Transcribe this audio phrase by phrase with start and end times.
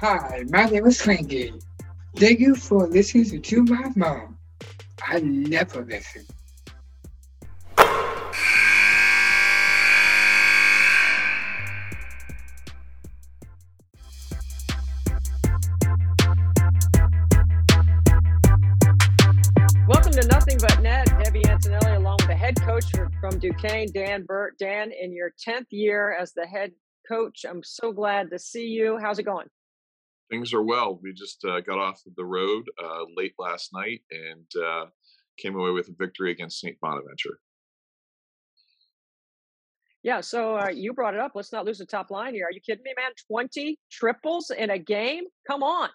[0.00, 1.52] Hi, my name is Frankie.
[2.14, 4.38] Thank you for listening to my mom.
[5.04, 6.24] I never listen.
[19.88, 21.08] Welcome to Nothing But Net.
[21.24, 22.84] Debbie Antonelli, along with the head coach
[23.20, 24.56] from Duquesne, Dan Burt.
[24.60, 26.70] Dan, in your 10th year as the head
[27.08, 28.96] coach, I'm so glad to see you.
[29.02, 29.48] How's it going?
[30.30, 30.98] Things are well.
[31.02, 34.86] We just uh, got off the road uh, late last night and uh,
[35.38, 36.78] came away with a victory against St.
[36.80, 37.38] Bonaventure.
[40.02, 41.32] Yeah, so uh, you brought it up.
[41.34, 42.46] Let's not lose the top line here.
[42.46, 43.10] Are you kidding me, man?
[43.30, 45.24] 20 triples in a game?
[45.46, 45.88] Come on.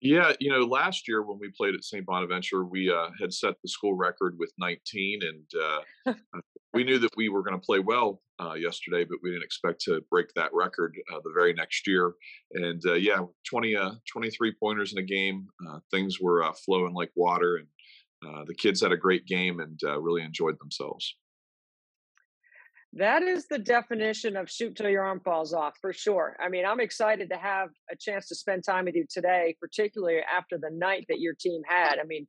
[0.00, 2.04] Yeah, you know, last year when we played at St.
[2.06, 5.50] Bonaventure, we uh, had set the school record with 19, and
[6.06, 6.14] uh,
[6.72, 9.80] we knew that we were going to play well uh, yesterday, but we didn't expect
[9.82, 12.14] to break that record uh, the very next year.
[12.52, 15.48] And uh, yeah, 20, uh, 23 pointers in a game.
[15.90, 20.58] things were flowing like water, and the kids had a great game and really enjoyed
[20.60, 21.16] themselves.
[22.94, 26.36] That is the definition of shoot till your arm falls off for sure.
[26.44, 30.18] I mean, I'm excited to have a chance to spend time with you today, particularly
[30.20, 32.00] after the night that your team had.
[32.00, 32.26] I mean,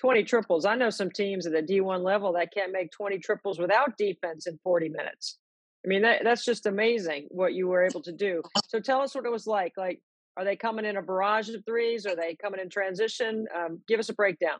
[0.00, 0.64] 20 triples.
[0.64, 4.46] I know some teams at the D1 level that can't make 20 triples without defense
[4.46, 5.38] in 40 minutes.
[5.84, 8.42] I mean, that, that's just amazing what you were able to do.
[8.68, 9.72] So tell us what it was like.
[9.76, 10.00] Like,
[10.36, 12.06] are they coming in a barrage of threes?
[12.06, 13.46] Are they coming in transition?
[13.56, 14.58] Um, give us a breakdown.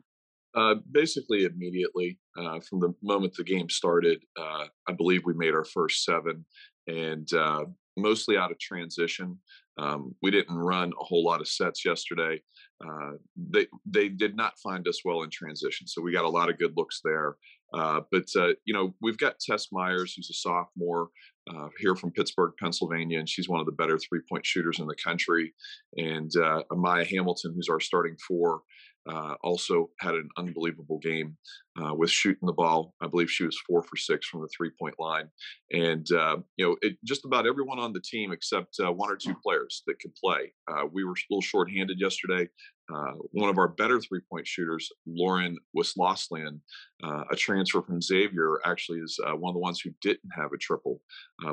[0.55, 5.55] Uh, basically, immediately uh, from the moment the game started, uh, I believe we made
[5.55, 6.45] our first seven,
[6.87, 7.67] and uh,
[7.97, 9.39] mostly out of transition.
[9.79, 12.41] Um, we didn't run a whole lot of sets yesterday.
[12.85, 13.13] Uh,
[13.51, 16.59] they they did not find us well in transition, so we got a lot of
[16.59, 17.37] good looks there.
[17.75, 18.25] Uh, but
[18.65, 21.09] you know, we've got Tess Myers, who's a sophomore.
[21.49, 24.87] Uh, here from Pittsburgh, Pennsylvania, and she's one of the better three point shooters in
[24.87, 25.55] the country.
[25.97, 28.61] And uh, Amaya Hamilton, who's our starting four,
[29.09, 31.37] uh, also had an unbelievable game
[31.81, 32.95] uh, with shooting the ball.
[33.01, 35.29] I believe she was four for six from the three point line,
[35.73, 39.17] and uh, you know, it, just about everyone on the team except uh, one or
[39.17, 40.53] two players that could play.
[40.71, 42.49] Uh, we were a little shorthanded yesterday.
[42.95, 46.61] Uh, one of our better three point shooters, Lauren Wasylson,
[47.03, 51.01] a transfer from Xavier, actually is one of the ones who didn't have a triple.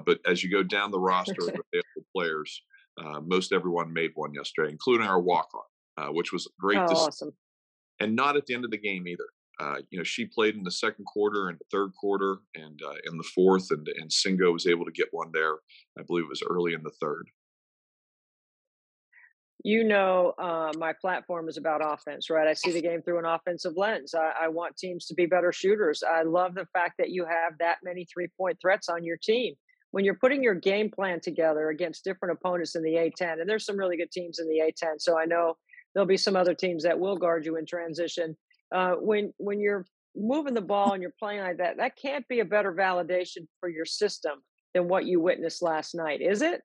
[0.06, 2.62] but as you go down the roster of available players,
[3.24, 5.62] most everyone made one yesterday, including our walk on.
[5.98, 7.32] Uh, which was great oh, to awesome
[8.00, 9.28] and not at the end of the game either.
[9.60, 12.96] Uh, you know, she played in the second quarter and the third quarter and uh,
[13.10, 15.54] in the fourth, and and Singo was able to get one there.
[15.98, 17.30] I believe it was early in the third.
[19.64, 22.48] You know, uh, my platform is about offense, right?
[22.48, 24.14] I see the game through an offensive lens.
[24.14, 26.04] I, I want teams to be better shooters.
[26.04, 29.56] I love the fact that you have that many three point threats on your team.
[29.92, 33.66] When you're putting your game plan together against different opponents in the A10, and there's
[33.66, 35.56] some really good teams in the A10, so I know
[35.94, 38.36] there'll be some other teams that will guard you in transition.
[38.74, 39.86] Uh, when when you're
[40.16, 43.70] moving the ball and you're playing like that, that can't be a better validation for
[43.70, 44.40] your system
[44.74, 46.62] than what you witnessed last night, is it?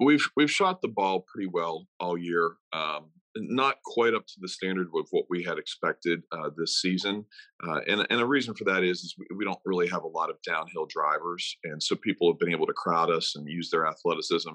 [0.00, 2.56] We've we've shot the ball pretty well all year.
[2.72, 3.06] Um,
[3.36, 7.24] not quite up to the standard of what we had expected uh, this season,
[7.66, 10.08] uh, and and a reason for that is, is we, we, don't really have a
[10.08, 13.70] lot of downhill drivers, and so people have been able to crowd us and use
[13.70, 14.50] their athleticism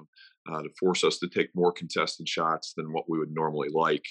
[0.50, 4.04] uh, to force us to take more contested shots than what we would normally like.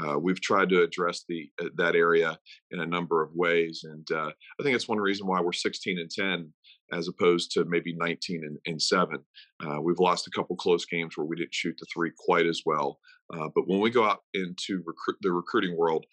[0.00, 2.38] Uh, we've tried to address the uh, that area
[2.70, 5.98] in a number of ways, and uh, I think it's one reason why we're 16
[5.98, 6.52] and 10
[6.92, 9.18] as opposed to maybe 19 and, and 7.
[9.64, 12.62] Uh, we've lost a couple close games where we didn't shoot the three quite as
[12.66, 12.98] well.
[13.32, 16.04] Uh, but when we go out into recruit, the recruiting world,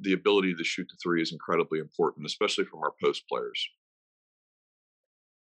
[0.00, 3.66] the ability to shoot the three is incredibly important, especially from our post players.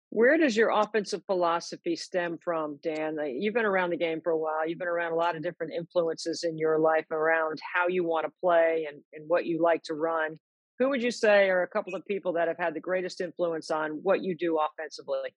[0.10, 3.18] Where does your offensive philosophy stem from, Dan?
[3.40, 4.68] You've been around the game for a while.
[4.68, 8.26] You've been around a lot of different influences in your life around how you want
[8.26, 10.40] to play and, and what you like to run.
[10.80, 13.70] Who would you say are a couple of people that have had the greatest influence
[13.70, 15.36] on what you do offensively?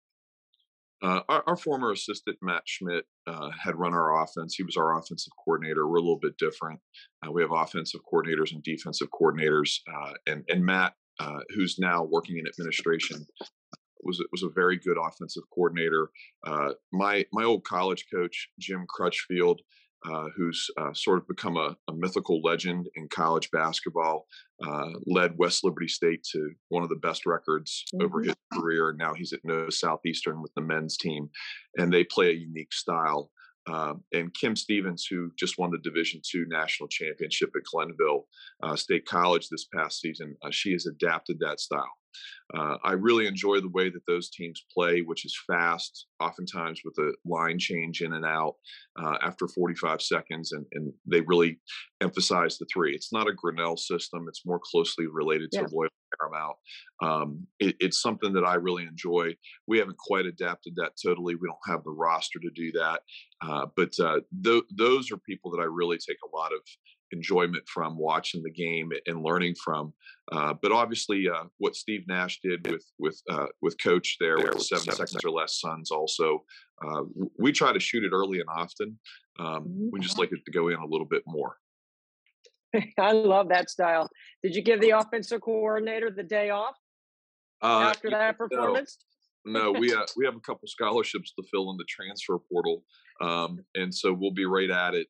[1.02, 4.54] Uh, our, our, former assistant Matt Schmidt uh, had run our offense.
[4.54, 5.88] He was our offensive coordinator.
[5.88, 6.78] We're a little bit different.
[7.26, 12.04] Uh, we have offensive coordinators and defensive coordinators, uh, and and Matt, uh, who's now
[12.04, 13.24] working in administration,
[14.04, 16.10] was was a very good offensive coordinator.
[16.46, 19.60] Uh, my my old college coach Jim Crutchfield
[20.04, 24.26] uh, who's uh, sort of become a, a, mythical legend in college basketball,
[24.66, 28.06] uh, led West Liberty State to one of the best records mm-hmm.
[28.06, 28.94] over his career.
[28.96, 31.28] Now he's at Nova Southeastern with the men's team,
[31.76, 33.30] and they play a unique style.
[33.70, 38.26] Uh, and Kim Stephens, who just won the Division two national championship at Glenville
[38.62, 41.92] uh, State College this past season, uh, she has adapted that style.
[42.54, 46.98] Uh, I really enjoy the way that those teams play, which is fast, oftentimes with
[46.98, 48.54] a line change in and out
[49.00, 51.60] uh, after 45 seconds, and, and, they really
[52.00, 52.94] emphasize the three.
[52.94, 55.66] It's not a Grinnell system; it's more closely related to yeah.
[55.70, 55.90] Loyola
[56.20, 56.54] Marymount.
[57.06, 59.34] Um, it, it's something that I really enjoy.
[59.66, 61.36] We haven't quite adapted that totally.
[61.36, 63.00] We don't have the roster to do that,
[63.42, 66.60] uh, but uh, th- those are people that I really take a lot of
[67.12, 69.92] enjoyment from watching the game and learning from.
[70.32, 74.62] Uh, but obviously, uh, what Steve Nash did with with uh, with Coach there with
[74.62, 76.44] seven, seven seconds or less Suns also,
[76.84, 77.02] uh,
[77.38, 78.98] we try to shoot it early and often.
[79.38, 81.56] Um, we just like it to go in a little bit more.
[82.98, 84.08] I love that style.
[84.42, 86.76] Did you give the offensive coordinator the day off
[87.62, 88.98] uh, after that performance?
[89.44, 92.84] No, we uh, we have a couple scholarships to fill in the transfer portal,
[93.20, 95.08] um, and so we'll be right at it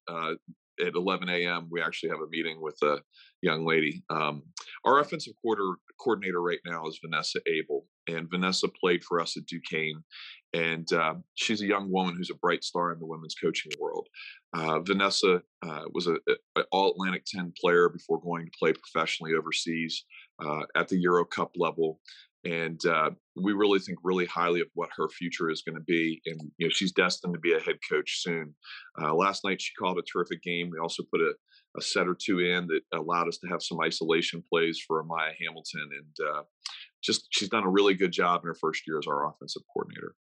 [0.86, 1.68] at 11 a.m.
[1.70, 2.98] We actually have a meeting with a
[3.42, 4.02] young lady.
[4.10, 4.42] Um,
[4.84, 9.46] our offensive quarter coordinator right now is Vanessa Abel, and Vanessa played for us at
[9.46, 10.02] Duquesne,
[10.52, 14.08] and uh, she's a young woman who's a bright star in the women's coaching world.
[14.52, 16.16] Uh, Vanessa uh, was a,
[16.56, 20.04] a, All Atlantic 10 player before going to play professionally overseas
[20.44, 22.00] uh, at the Euro Cup level
[22.44, 26.20] and uh, we really think really highly of what her future is going to be.
[26.26, 28.54] And you know, she's destined to be a head coach soon.
[29.00, 30.70] Uh, last night she called a terrific game.
[30.70, 31.32] We also put a,
[31.76, 35.32] a, set or two in that allowed us to have some isolation plays for Amaya
[35.40, 36.42] Hamilton, and uh,
[37.02, 40.14] just she's done a really good job in her first year as our offensive coordinator.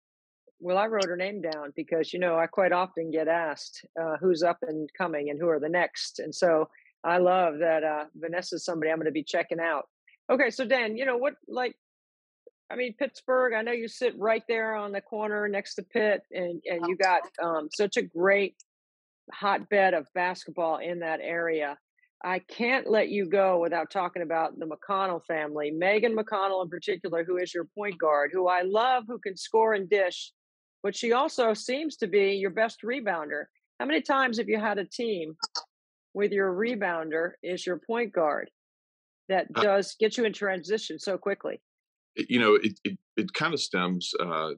[0.60, 4.16] Well, I wrote her name down because you know I quite often get asked uh,
[4.20, 6.68] who's up and coming and who are the next, and so
[7.04, 9.84] I love that uh, Vanessa's somebody I'm going to be checking out.
[10.30, 11.76] Okay, so Dan, you know what like
[12.70, 16.22] I mean, Pittsburgh, I know you sit right there on the corner next to Pitt,
[16.30, 18.56] and, and you got um, such a great
[19.32, 21.78] hotbed of basketball in that area.
[22.24, 25.70] I can't let you go without talking about the McConnell family.
[25.70, 29.74] Megan McConnell, in particular, who is your point guard, who I love, who can score
[29.74, 30.32] and dish,
[30.82, 33.44] but she also seems to be your best rebounder.
[33.78, 35.36] How many times have you had a team
[36.12, 38.50] with your rebounder is your point guard
[39.28, 41.60] that uh does get you in transition so quickly?
[42.28, 44.12] You know, it it, it kind of stems.
[44.20, 44.52] Uh,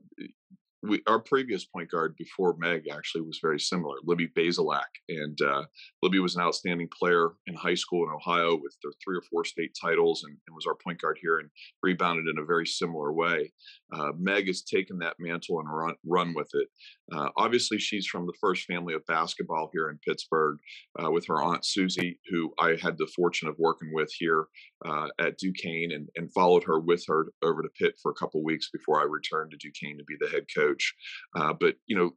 [0.82, 4.88] we, our previous point guard before Meg actually was very similar, Libby Bazelak.
[5.08, 5.64] And uh,
[6.02, 9.44] Libby was an outstanding player in high school in Ohio with their three or four
[9.44, 11.50] state titles and, and was our point guard here and
[11.82, 13.52] rebounded in a very similar way.
[13.92, 16.68] Uh, Meg has taken that mantle and run, run with it.
[17.12, 20.58] Uh, obviously, she's from the first family of basketball here in Pittsburgh
[21.02, 24.46] uh, with her aunt Susie, who I had the fortune of working with here
[24.84, 28.42] uh, at Duquesne and, and followed her with her over to Pitt for a couple
[28.42, 30.94] weeks before I returned to Duquesne to be the head coach.
[31.36, 32.10] Uh, but, you know,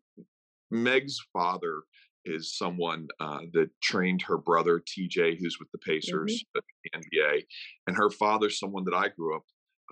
[0.71, 1.83] Meg's father
[2.25, 6.99] is someone uh, that trained her brother TJ, who's with the Pacers mm-hmm.
[7.01, 7.43] the NBA,
[7.87, 9.43] and her father's someone that I grew up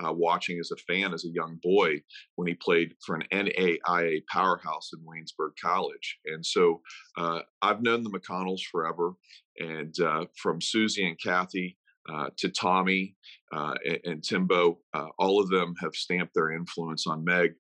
[0.04, 2.02] uh, watching as a fan as a young boy
[2.36, 6.20] when he played for an NAIA powerhouse in Waynesburg College.
[6.26, 6.82] And so
[7.18, 9.14] uh, I've known the McConnells forever,
[9.58, 11.78] and uh, from Susie and Kathy.
[12.10, 13.16] Uh, to Tommy
[13.54, 13.76] uh,
[14.06, 17.54] and, Timbo, uh, all of them have stamped their influence on Meg.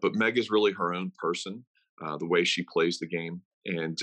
[0.00, 1.64] but Meg is really her own person,
[2.18, 3.40] the way she plays the game.
[3.66, 3.98] And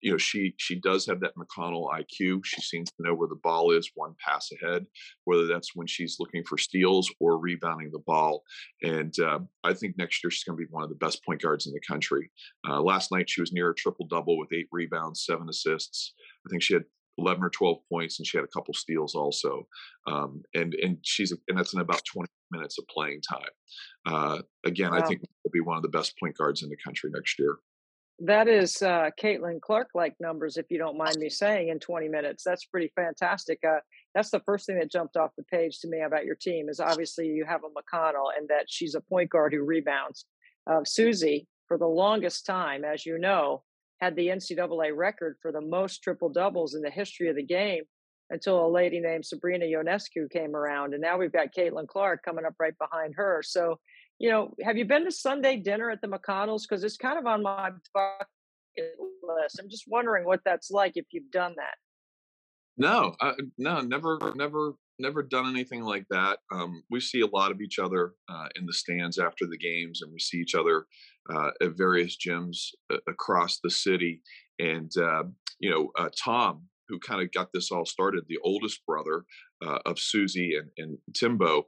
[0.00, 2.44] you know she she does have that McConnell IQ.
[2.44, 4.86] She seems to know where the ball is one pass ahead,
[5.24, 8.42] whether that's when she's looking for steals or rebounding the ball.
[8.82, 11.42] And uh, I think next year she's going to be one of the best point
[11.42, 12.30] guards in the country.
[12.68, 16.14] Uh, last night she was near a triple double with eight rebounds, seven assists.
[16.46, 16.84] I think she had
[17.18, 19.66] 11 or 12 points and she had a couple steals also
[20.06, 23.40] um, and and she's and that's in about 20 minutes of playing time
[24.06, 24.98] uh, again wow.
[24.98, 27.56] i think will be one of the best point guards in the country next year
[28.20, 32.08] that is uh, Caitlin Clark like numbers, if you don't mind me saying, in 20
[32.08, 32.42] minutes.
[32.44, 33.60] That's pretty fantastic.
[33.64, 33.78] Uh,
[34.12, 36.80] that's the first thing that jumped off the page to me about your team is
[36.80, 40.24] obviously you have a McConnell and that she's a point guard who rebounds.
[40.68, 43.62] Uh, Susie, for the longest time, as you know,
[44.00, 47.84] had the NCAA record for the most triple doubles in the history of the game
[48.30, 50.92] until a lady named Sabrina Ionescu came around.
[50.92, 53.42] And now we've got Caitlin Clark coming up right behind her.
[53.44, 53.78] So
[54.18, 56.62] you know, have you been to Sunday dinner at the McConnells?
[56.68, 59.60] Because it's kind of on my bucket list.
[59.60, 61.74] I'm just wondering what that's like if you've done that.
[62.76, 66.38] No, uh, no, never, never, never done anything like that.
[66.52, 70.02] Um, we see a lot of each other uh, in the stands after the games,
[70.02, 70.86] and we see each other
[71.32, 74.22] uh, at various gyms uh, across the city.
[74.58, 75.24] And uh,
[75.58, 79.24] you know, uh, Tom, who kind of got this all started, the oldest brother
[79.84, 81.64] of Susie and, and Timbo,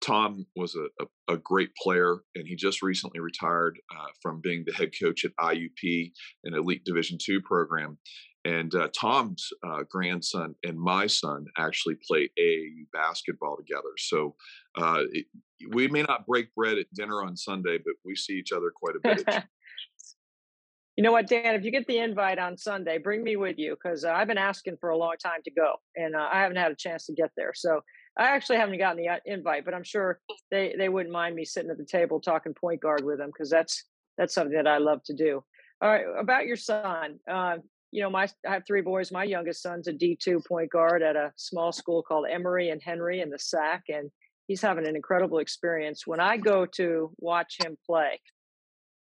[0.00, 4.64] Tom was a, a, a, great player, and he just recently retired uh, from being
[4.66, 6.12] the head coach at IUP,
[6.44, 7.98] an elite Division two program.
[8.44, 13.90] And uh, Tom's uh, grandson and my son actually play AAU basketball together.
[13.98, 14.34] So
[14.78, 15.26] uh, it,
[15.68, 18.96] we may not break bread at dinner on Sunday, but we see each other quite
[18.96, 19.44] a bit.
[20.96, 21.54] you know what, Dan?
[21.54, 24.38] If you get the invite on Sunday, bring me with you because uh, I've been
[24.38, 27.12] asking for a long time to go, and uh, I haven't had a chance to
[27.12, 27.52] get there.
[27.54, 27.80] So
[28.18, 31.44] I actually haven't gotten the uh, invite, but I'm sure they they wouldn't mind me
[31.44, 33.84] sitting at the table talking point guard with them because that's
[34.18, 35.42] that's something that I love to do.
[35.80, 37.18] All right, about your son.
[37.30, 37.56] Uh,
[37.92, 39.10] you know, my I have three boys.
[39.10, 42.82] My youngest son's a D two point guard at a small school called Emory and
[42.82, 44.10] Henry in the SAC, and
[44.46, 46.06] he's having an incredible experience.
[46.06, 48.20] When I go to watch him play,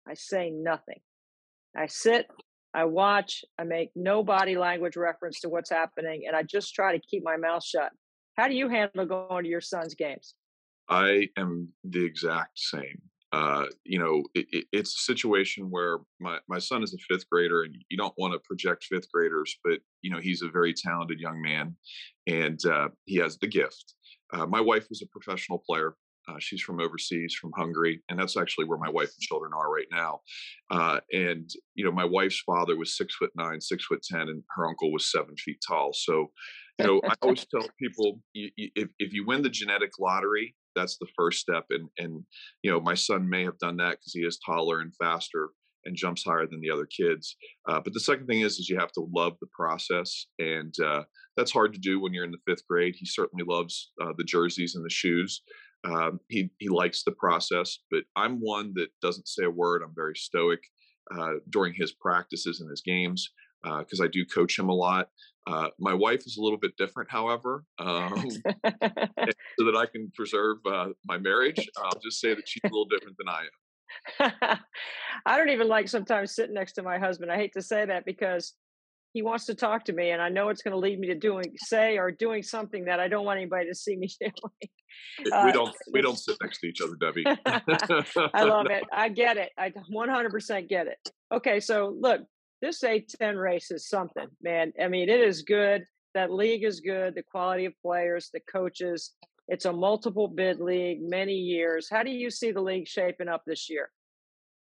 [0.08, 1.00] I say nothing.
[1.76, 2.28] I sit,
[2.74, 6.98] I watch, I make no body language reference to what's happening, and I just try
[6.98, 7.92] to keep my mouth shut.
[8.40, 10.36] How do you handle going to your son's games?
[10.88, 13.02] I am the exact same.
[13.34, 17.30] Uh, you know, it, it, it's a situation where my, my son is a fifth
[17.30, 20.74] grader, and you don't want to project fifth graders, but you know he's a very
[20.74, 21.76] talented young man,
[22.28, 23.94] and uh, he has the gift.
[24.34, 25.96] Uh, my wife was a professional player.
[26.30, 29.72] Uh, she's from overseas, from Hungary, and that's actually where my wife and children are
[29.72, 30.22] right now.
[30.72, 34.44] Uh, and you know, my wife's father was six foot nine, six foot ten, and
[34.56, 35.92] her uncle was seven feet tall.
[35.94, 36.32] So,
[36.80, 40.56] you know, I always tell people you, you, if if you win the genetic lottery,
[40.76, 41.66] that's the first step.
[41.70, 42.24] And and
[42.64, 45.50] you know, my son may have done that because he is taller and faster
[45.86, 47.36] and jumps higher than the other kids.
[47.68, 51.04] Uh, but the second thing is, is you have to love the process, and uh,
[51.38, 52.96] that's hard to do when you're in the fifth grade.
[52.98, 55.42] He certainly loves uh, the jerseys and the shoes.
[55.86, 59.82] Um, he he likes the process, but I'm one that doesn't say a word.
[59.84, 60.60] I'm very stoic
[61.18, 63.30] uh, during his practices and his games
[63.64, 65.10] because uh, I do coach him a lot.
[65.48, 70.58] Uh, my wife is a little bit different, however, um, so that I can preserve
[70.66, 71.68] uh, my marriage.
[71.78, 74.60] I'll just say that she's a little different than I am.
[75.26, 77.32] I don't even like sometimes sitting next to my husband.
[77.32, 78.54] I hate to say that because
[79.14, 81.16] he wants to talk to me, and I know it's going to lead me to
[81.16, 85.32] doing, say, or doing something that I don't want anybody to see me doing.
[85.32, 87.24] Uh, we don't we don't sit next to each other, Debbie.
[87.26, 88.84] I love it.
[88.94, 89.50] I get it.
[89.58, 90.98] I 100% get it.
[91.34, 92.22] Okay, so look,
[92.62, 94.74] this A10 race is something, man.
[94.82, 95.84] I mean, it is good.
[96.14, 97.16] That league is good.
[97.16, 99.14] The quality of players, the coaches.
[99.48, 101.88] It's a multiple bid league, many years.
[101.90, 103.90] How do you see the league shaping up this year?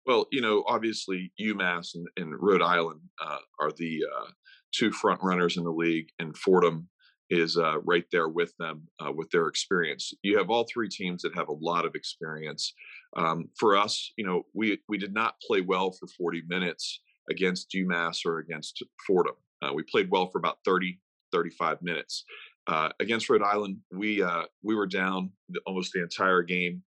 [0.06, 4.30] Well, you know, obviously UMass and, and Rhode Island uh, are the uh,
[4.72, 6.88] two front runners in the league, and Fordham
[7.28, 10.12] is uh, right there with them uh, with their experience.
[10.22, 12.72] You have all three teams that have a lot of experience.
[13.16, 17.70] Um, for us, you know, we we did not play well for 40 minutes against
[17.72, 19.36] UMass or against Fordham.
[19.62, 20.98] Uh, we played well for about 30,
[21.32, 22.24] 35 minutes.
[22.68, 26.82] Uh, against Rhode Island, we uh, we were down the, almost the entire game,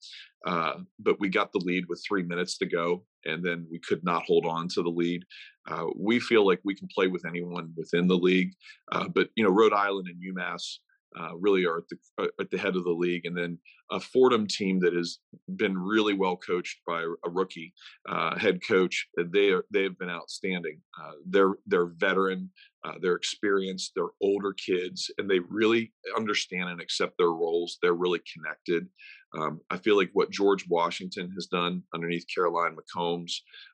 [0.45, 4.03] uh, but we got the lead with three minutes to go, and then we could
[4.03, 5.25] not hold on to the lead.
[5.71, 8.55] Uh, we feel like we can play with anyone within the league,
[8.91, 10.79] uh, but you know Rhode Island and UMass
[11.19, 13.59] uh, really are at the uh, at the head of the league, and then
[13.91, 15.19] a Fordham team that has
[15.57, 17.73] been really well coached by a rookie
[18.09, 19.07] uh, head coach.
[19.17, 20.81] They are, they have been outstanding.
[21.01, 22.51] Uh, they're they're veteran,
[22.85, 27.79] uh, they're experienced, they're older kids, and they really understand and accept their roles.
[27.83, 28.89] They're really connected.
[29.37, 33.33] Um, I feel like what George Washington has done underneath Caroline McCombs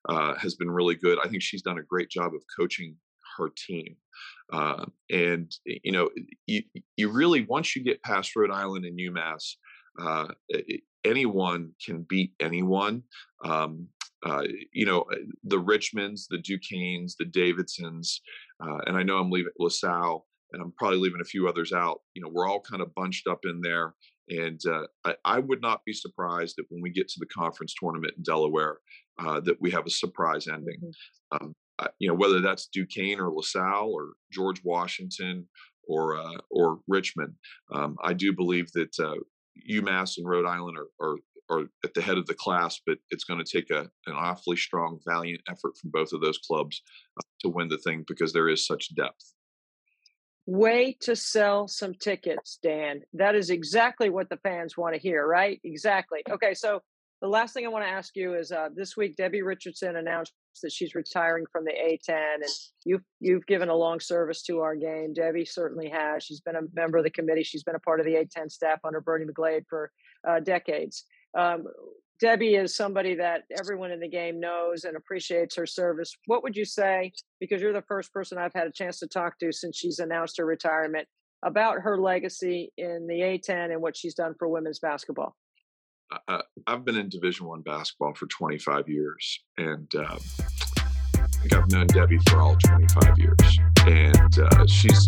[0.09, 1.19] uh, has been really good.
[1.23, 2.97] I think she's done a great job of coaching
[3.37, 3.97] her team.
[4.53, 6.11] Uh, and you know,
[6.47, 6.63] you,
[6.97, 9.55] you really once you get past Rhode Island and UMass,
[10.01, 10.29] uh,
[11.05, 13.03] anyone can beat anyone.
[13.45, 13.89] Um,
[14.25, 18.21] uh, you know, uh, the Richmonds, the Duquesnes, the Davidsons,
[18.65, 22.01] uh, and I know I'm leaving LaSalle, and I'm probably leaving a few others out.
[22.15, 23.95] You know, we're all kind of bunched up in there.
[24.31, 27.75] And uh, I, I, would not be surprised that when we get to the conference
[27.79, 28.79] tournament in Delaware,
[29.19, 30.79] that we have a surprise ending.
[30.79, 31.45] Mm-hmm.
[31.45, 31.55] Um,
[31.99, 35.49] you know, whether that's Duquesne or LaSalle or George Washington
[35.87, 37.35] or uh, or Richmond.
[37.73, 39.17] Um, I do believe that uh,
[39.71, 41.17] UMass and Rhode Island are, are
[41.51, 44.57] are at the head of the class, but it's going to take a an awfully
[44.57, 46.83] strong, valiant effort from both of those clubs
[47.19, 49.35] uh, to win the thing because there is such depth.
[50.47, 53.01] Way to sell some tickets, Dan.
[53.15, 55.59] That is exactly what the fans want to hear, right?
[55.65, 56.21] Exactly.
[56.31, 56.83] Okay, so
[57.23, 60.35] the last thing I want to ask you is uh, this week Debbie Richardson announced
[60.63, 62.45] that she's retiring from the A10, and
[62.85, 65.13] you've you've given a long service to our game.
[65.13, 66.25] Debbie certainly has.
[66.25, 67.43] She's been a member of the committee.
[67.43, 69.91] She's been a part of the A10 staff under Bernie McGlade for
[70.29, 71.05] uh, decades.
[71.37, 71.65] Um,
[72.21, 76.17] Debbie is somebody that everyone in the game knows and appreciates her service.
[76.27, 79.39] What would you say, because you're the first person I've had a chance to talk
[79.41, 81.09] to since she's announced her retirement,
[81.43, 85.37] about her legacy in the A10 and what she's done for women's basketball?
[86.29, 90.19] Uh, I've been in Division One basketball for 25 years, and uh,
[91.45, 95.05] think I've known Debbie for all 25 years, and uh, she's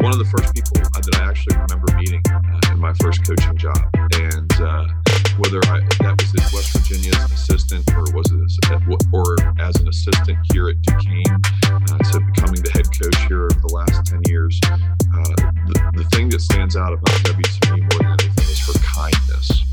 [0.00, 3.56] one of the first people that I actually remember meeting uh, in my first coaching
[3.56, 3.80] job.
[4.20, 4.86] And uh,
[5.40, 8.40] whether I, that was at West Virginia as an assistant, or was it
[9.12, 13.60] or as an assistant here at Duquesne, uh, to becoming the head coach here over
[13.60, 15.32] the last 10 years, uh,
[15.64, 18.76] the, the thing that stands out about Debbie to me more than anything is her
[18.84, 19.69] kindness.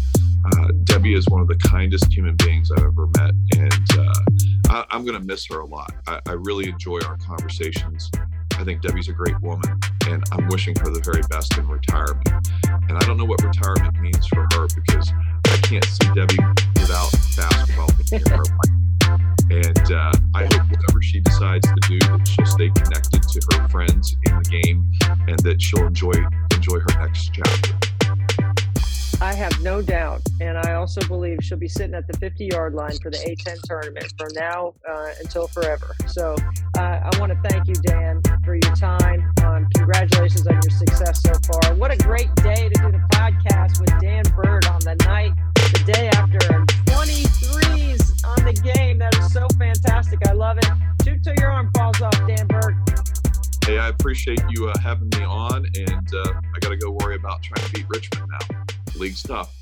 [0.48, 4.96] Uh, Debbie is one of the kindest human beings I've ever met, and uh, I,
[4.96, 5.94] am going to miss her a lot.
[6.08, 8.10] I, I, really enjoy our conversations.
[8.54, 12.30] I think Debbie's a great woman, and I'm wishing her the very best in retirement.
[12.88, 15.12] And I don't know what retirement means for her because
[15.48, 16.40] I can't see Debbie
[16.76, 18.78] without basketball in her life.
[19.50, 23.68] And uh, I hope whatever she decides to do, that she'll stay connected to her
[23.68, 24.86] friends in the game,
[25.28, 26.14] and that she'll enjoy
[26.54, 27.97] enjoy her next chapter.
[29.20, 32.76] I have no doubt, and I also believe she'll be sitting at the 50 yard
[32.76, 35.96] line for the A10 tournament from now uh, until forever.
[36.06, 36.36] So
[36.78, 39.34] uh, I want to thank you, Dan, for your time.
[39.44, 41.74] Um, congratulations on your success so far.
[41.76, 45.92] What a great day to do the podcast with Dan Burt on the night, the
[45.92, 46.38] day after
[46.86, 49.00] 23s on the game.
[49.00, 50.20] That is so fantastic.
[50.28, 50.68] I love it.
[51.04, 52.76] Shoot till your arm falls off, Dan Burt.
[53.66, 57.16] Hey, I appreciate you uh, having me on, and uh, I got to go worry
[57.16, 58.67] about trying to beat Richmond now
[59.00, 59.57] league stuff.